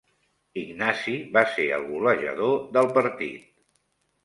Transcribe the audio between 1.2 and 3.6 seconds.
va ser el golejador del partit.